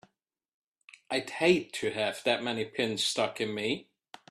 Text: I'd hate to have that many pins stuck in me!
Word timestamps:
I'd 1.11 1.29
hate 1.29 1.73
to 1.73 1.91
have 1.91 2.23
that 2.23 2.41
many 2.41 2.65
pins 2.65 3.03
stuck 3.03 3.39
in 3.39 3.53
me! 3.53 3.91